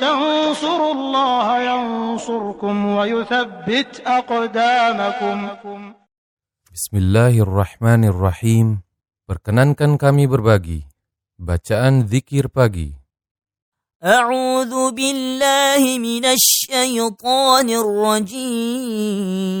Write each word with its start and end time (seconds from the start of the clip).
تنصروا 0.00 0.94
الله 0.94 1.46
ينصركم 1.70 2.76
ويثبت 2.96 3.90
أقدامكم 4.06 5.78
Bismillahirrahmanirrahim. 6.70 8.86
Perkenankan 9.26 9.98
kami 9.98 10.30
berbagi 10.30 10.86
bacaan 11.36 12.06
zikir 12.06 12.46
pagi. 12.48 12.94
أعوذ 14.00 14.96
بالله 14.96 15.82
من 16.00 16.24
الشيطان 16.24 17.68
الرجيم 17.68 19.60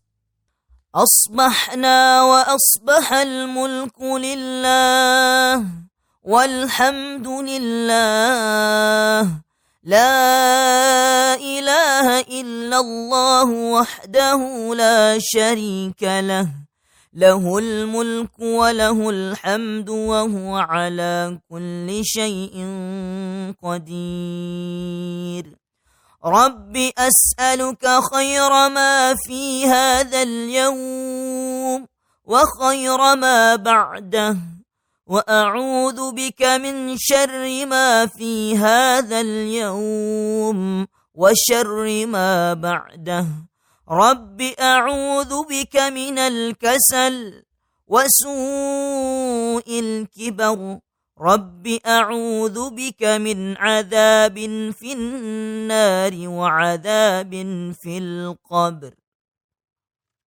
أصبحنا 0.95 2.23
وأصبح 2.23 3.13
الملك 3.13 4.01
لله 4.01 5.65
والحمد 6.23 7.27
لله. 7.27 9.21
لا 9.83 11.35
إله 11.39 12.19
إلا 12.19 12.79
الله 12.79 13.49
وحده 13.49 14.41
لا 14.75 15.17
شريك 15.19 16.03
له. 16.03 16.47
له 17.13 17.57
الملك 17.57 18.39
وله 18.39 19.09
الحمد 19.09 19.89
وهو 19.89 20.57
على 20.57 21.39
كل 21.49 21.99
شيء 22.03 22.55
قدير. 23.63 25.60
رب 26.25 26.77
أسألك 26.97 27.99
خير 28.13 28.69
ما 28.69 29.15
في 29.27 29.65
هذا 29.65 30.21
اليوم 30.23 31.87
وخير 32.25 33.15
ما 33.15 33.55
بعده 33.55 34.37
وأعوذ 35.07 36.11
بك 36.11 36.41
من 36.43 36.97
شر 36.97 37.65
ما 37.65 38.05
في 38.05 38.57
هذا 38.57 39.21
اليوم 39.21 40.87
وشر 41.13 42.05
ما 42.05 42.53
بعده 42.53 43.25
رب 43.89 44.41
أعوذ 44.41 45.33
بك 45.49 45.75
من 45.75 46.19
الكسل 46.19 47.43
وسوء 47.87 49.67
الكبر 49.79 50.79
رب 51.21 51.67
أعوذ 51.85 52.69
بك 52.69 53.03
من 53.03 53.57
عذاب 53.57 54.37
في 54.73 54.93
النار 54.93 56.27
وعذاب 56.27 57.31
في 57.81 57.97
القبر. 57.97 58.93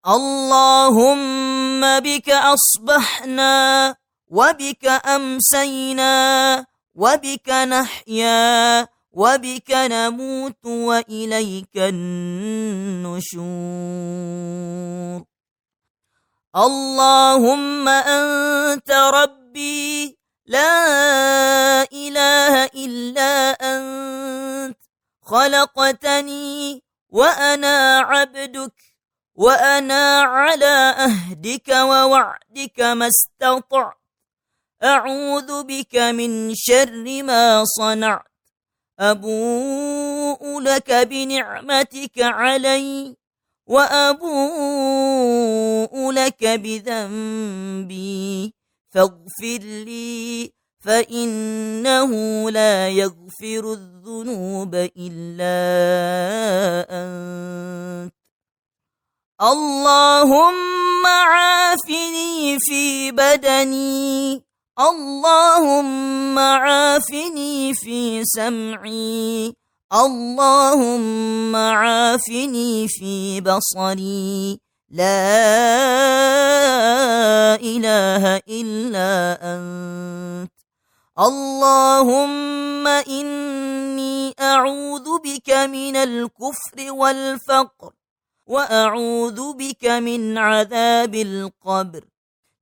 اللهم 0.07 1.81
بك 1.99 2.29
أصبحنا 2.29 3.95
وبك 4.27 4.85
أمسينا 4.85 6.13
وبك 6.95 7.49
نحيا 7.49 8.87
وبك 9.11 9.71
نموت 9.71 10.65
وإليك 10.65 11.77
النشور. 11.77 13.33
اللهم 16.55 17.87
أنت 17.89 18.91
ربي 18.91 20.22
لا 20.45 21.83
إله 21.83 22.65
إلا 22.65 23.51
أنت 23.51 24.77
خلقتني 25.21 26.83
وأنا 27.09 27.99
عبدك 27.99 28.73
وأنا 29.35 30.21
على 30.21 30.95
أهدك 30.99 31.69
ووعدك 31.69 32.79
ما 32.81 33.07
استطعت. 33.07 33.97
أعوذ 34.83 35.63
بك 35.63 35.95
من 35.95 36.55
شر 36.55 37.23
ما 37.23 37.65
صنعت. 37.65 38.27
أبوء 38.99 40.59
لك 40.59 40.91
بنعمتك 40.91 42.21
علي 42.21 43.17
وأبوء 43.65 44.91
لك 46.11 46.45
بذنبي. 46.45 47.83
فاغفر 48.93 49.63
لي 49.63 50.51
فإنه 50.85 52.11
لا 52.49 52.89
يغفر 52.89 53.73
الذنوب 53.73 54.75
إلا 54.97 55.55
أنت. 56.89 58.13
اللهم 59.41 61.05
عافني 61.07 62.57
في 62.59 63.11
بدني. 63.11 64.43
اللهم 64.79 66.39
عافني 66.39 67.73
في 67.73 68.25
سمعي. 68.25 69.53
اللهم 69.93 71.55
عافني 71.55 72.87
في 72.87 73.41
بصري. 73.41 74.59
لا 74.89 76.42
إله 77.63 78.41
إلا 78.49 79.39
أنت. 79.41 80.51
اللهم 81.19 82.87
إني 82.87 84.35
أعوذ 84.39 85.19
بك 85.19 85.49
من 85.49 85.95
الكفر 85.95 86.91
والفقر 86.91 87.91
وأعوذ 88.47 89.53
بك 89.53 89.85
من 89.85 90.37
عذاب 90.37 91.15
القبر. 91.15 92.03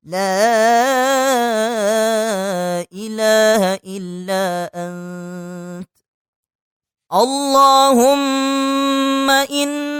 لا 0.04 0.42
إله 2.94 3.74
إلا 3.74 4.72
أنت. 4.76 5.90
اللهم 7.14 8.22
إني 9.30 9.91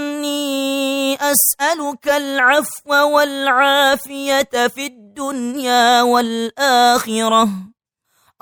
أسألك 1.32 2.08
العفو 2.08 2.92
والعافية 3.16 4.68
في 4.68 4.86
الدنيا 4.86 6.02
والآخرة. 6.02 7.50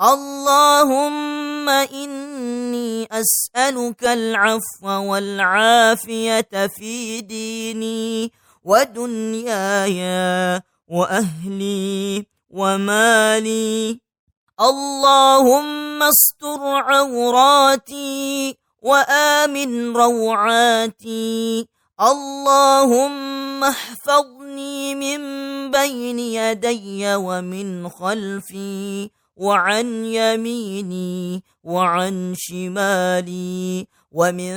اللهم 0.02 1.68
إني 1.68 3.08
أسألك 3.12 4.04
العفو 4.04 4.88
والعافية 5.12 6.66
في 6.78 7.20
ديني 7.20 8.32
ودنياي 8.64 10.00
وأهلي 10.88 12.26
ومالي. 12.50 14.00
اللهم 14.60 16.02
استر 16.02 16.60
عوراتي 16.62 18.58
وآمن 18.82 19.96
روعاتي 19.96 21.68
اللهم 22.00 23.64
احفظني 23.64 24.94
من 24.94 25.20
بين 25.70 26.18
يدي 26.18 27.14
ومن 27.14 27.88
خلفي 27.88 29.10
وعن 29.36 30.04
يميني 30.04 31.44
وعن 31.64 32.34
شمالي 32.36 33.86
ومن 34.12 34.54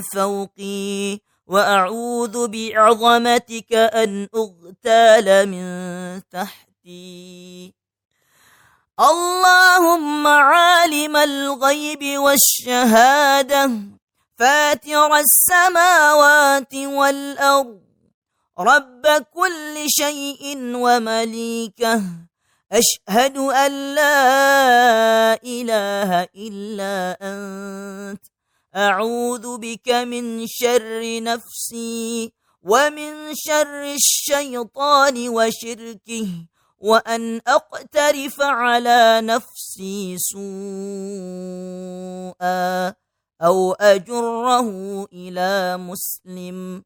فوقي. 0.00 1.18
وأعوذ 1.46 2.48
بعظمتك 2.48 3.72
أن 3.72 4.28
أغتال 4.34 5.48
من 5.48 5.68
تحتي. 6.32 7.74
اللهم 9.00 10.26
عالم 10.26 11.16
الغيب 11.16 12.18
والشهادة. 12.18 13.97
فاتر 14.38 15.16
السماوات 15.16 16.74
والأرض. 16.74 17.80
رب 18.58 19.06
كل 19.34 19.84
شيء 19.88 20.56
ومليكه. 20.74 22.02
أشهد 22.72 23.36
أن 23.36 23.94
لا 23.94 25.42
إله 25.42 26.28
إلا 26.36 27.18
أنت. 27.22 28.22
أعوذ 28.76 29.58
بك 29.58 29.88
من 29.88 30.46
شر 30.46 31.22
نفسي 31.22 32.32
ومن 32.62 33.34
شر 33.34 33.94
الشيطان 33.94 35.28
وشركه 35.28 36.28
وأن 36.78 37.40
أقترف 37.46 38.40
على 38.40 39.20
نفسي 39.22 40.16
سوءا. 40.18 40.68
أو 43.42 43.72
أجره 43.72 44.68
إلى 45.12 45.76
مسلم. 45.76 46.82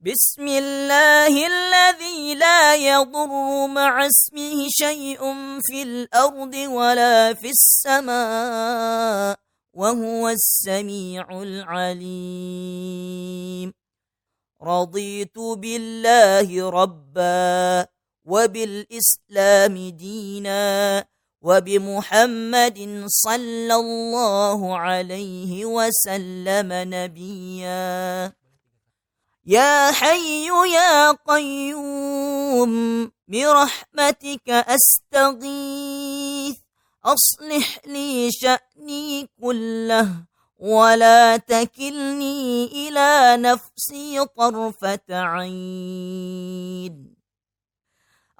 بسم 0.00 0.48
الله 0.48 1.46
الذي 1.46 2.34
لا 2.34 2.74
يضر 2.74 3.66
مع 3.66 4.06
اسمه 4.06 4.68
شيء 4.68 5.20
في 5.60 5.82
الأرض 5.82 6.54
ولا 6.54 7.34
في 7.34 7.50
السماء 7.50 9.38
وهو 9.74 10.28
السميع 10.28 11.42
العليم. 11.42 12.76
رضيت 14.62 15.38
بالله 15.38 16.70
ربًّا 16.70 17.86
وبالإسلام 18.26 19.88
دينا 19.88 21.04
وبمحمد 21.42 23.04
صلى 23.06 23.74
الله 23.74 24.78
عليه 24.78 25.64
وسلم 25.64 26.68
نبيا. 26.72 28.32
يا 29.46 29.92
حي 29.92 30.48
يا 30.74 31.12
قيوم 31.12 32.72
برحمتك 33.28 34.48
أستغيث. 34.48 36.56
أصلح 37.04 37.78
لي 37.86 38.30
شأني 38.32 39.28
كله 39.42 40.08
ولا 40.58 41.36
تكلني 41.36 42.66
إلى 42.66 43.36
نفسي 43.36 44.26
طرفة 44.36 45.00
عين. 45.10 47.15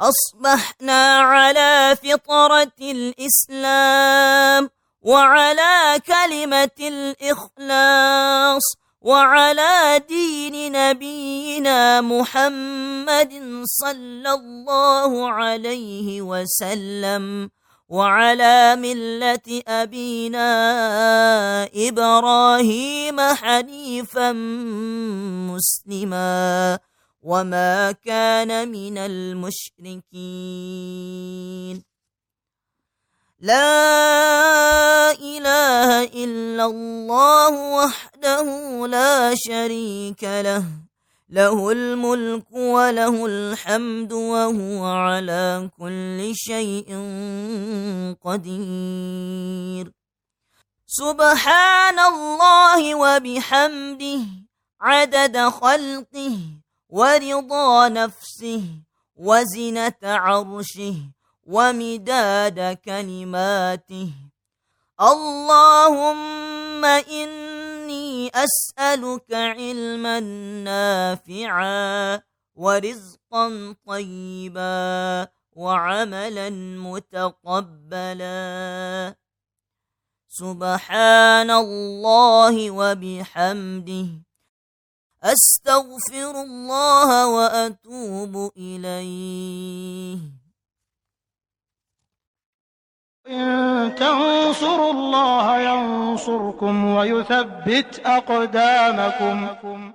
أصبحنا 0.01 1.19
على 1.21 1.97
فطرة 2.05 2.73
الإسلام 2.81 4.71
وعلى 5.03 6.01
كلمة 6.07 6.77
الإخلاص 6.81 8.63
وعلى 9.01 10.03
دين 10.09 10.73
نبينا 10.73 12.01
محمد 12.01 13.33
صلى 13.65 14.31
الله 14.33 15.31
عليه 15.33 16.23
وسلم 16.23 17.51
وعلى 17.89 18.77
ملة 18.77 19.63
أبينا 19.69 20.49
إبراهيم 21.75 23.21
حنيفا 23.21 24.33
مسلما 25.53 26.79
وما 27.27 27.93
كان 28.07 28.71
من 28.71 28.99
المشركين. 28.99 30.07
لا 33.41 35.11
إله 35.11 36.05
إلا 36.05 36.65
الله 36.65 37.51
وحده 37.51 38.47
لا 38.87 39.35
شريك 39.35 40.23
له. 40.23 40.65
له 41.29 41.71
الملك 41.71 42.47
وله 42.53 43.27
الحمد 43.27 44.13
وهو 44.13 44.85
على 44.87 45.71
كل 45.79 46.31
شيء 46.35 46.87
قدير. 48.23 49.93
سبحان 50.87 51.99
الله 51.99 52.95
وبحمده 52.95 54.21
عدد 54.81 55.37
خلقه 55.39 56.39
ورضا 56.97 57.89
نفسه 57.89 58.65
وزنة 59.17 60.03
عرشه 60.03 60.97
ومداد 61.45 62.79
كلماته. 62.85 64.13
اللهم 65.01 66.85
إني 66.85 68.31
أسألك 68.35 69.35
علما 69.35 70.21
نافعا 70.65 72.23
ورزقا 72.55 73.75
طيبا 73.87 75.29
وعملا 75.53 76.51
متقبلا. 76.81 78.37
سبحان 80.29 81.51
الله 81.51 82.71
وبحمده. 82.71 84.26
أستغفر 85.27 86.41
الله 86.41 87.27
وأتوب 87.27 88.53
إليه. 88.57 90.19
إن 93.29 93.95
تنصروا 93.95 94.93
الله 94.93 95.59
ينصركم 95.59 96.85
ويثبت 96.85 98.01
أقدامكم. 98.05 99.93